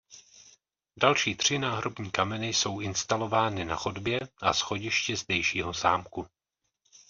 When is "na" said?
3.65-3.75